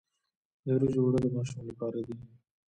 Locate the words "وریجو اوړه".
0.75-1.19